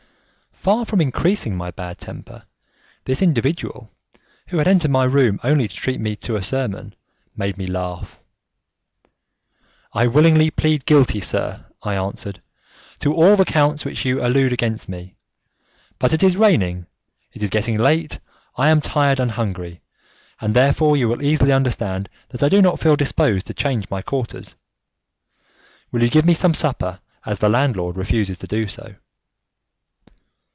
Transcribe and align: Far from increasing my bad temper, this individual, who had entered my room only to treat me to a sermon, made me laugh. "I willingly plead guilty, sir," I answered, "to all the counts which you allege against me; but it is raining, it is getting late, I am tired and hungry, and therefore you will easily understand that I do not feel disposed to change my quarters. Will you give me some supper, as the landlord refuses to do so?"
Far 0.63 0.85
from 0.85 1.01
increasing 1.01 1.57
my 1.57 1.71
bad 1.71 1.97
temper, 1.97 2.43
this 3.05 3.23
individual, 3.23 3.89
who 4.49 4.59
had 4.59 4.67
entered 4.67 4.91
my 4.91 5.05
room 5.05 5.39
only 5.43 5.67
to 5.67 5.73
treat 5.75 5.99
me 5.99 6.15
to 6.17 6.35
a 6.35 6.43
sermon, 6.43 6.93
made 7.35 7.57
me 7.57 7.65
laugh. 7.65 8.19
"I 9.91 10.05
willingly 10.05 10.51
plead 10.51 10.85
guilty, 10.85 11.19
sir," 11.19 11.65
I 11.81 11.95
answered, 11.95 12.43
"to 12.99 13.11
all 13.11 13.35
the 13.35 13.43
counts 13.43 13.83
which 13.85 14.05
you 14.05 14.23
allege 14.23 14.51
against 14.53 14.87
me; 14.87 15.15
but 15.97 16.13
it 16.13 16.21
is 16.21 16.37
raining, 16.37 16.85
it 17.33 17.41
is 17.41 17.49
getting 17.49 17.77
late, 17.79 18.19
I 18.55 18.69
am 18.69 18.81
tired 18.81 19.19
and 19.19 19.31
hungry, 19.31 19.81
and 20.39 20.53
therefore 20.55 20.95
you 20.95 21.07
will 21.09 21.23
easily 21.23 21.51
understand 21.53 22.07
that 22.29 22.43
I 22.43 22.49
do 22.49 22.61
not 22.61 22.79
feel 22.79 22.95
disposed 22.95 23.47
to 23.47 23.55
change 23.55 23.89
my 23.89 24.03
quarters. 24.03 24.53
Will 25.91 26.03
you 26.03 26.09
give 26.11 26.23
me 26.25 26.35
some 26.35 26.53
supper, 26.53 26.99
as 27.25 27.39
the 27.39 27.49
landlord 27.49 27.97
refuses 27.97 28.37
to 28.37 28.45
do 28.45 28.67
so?" 28.67 28.93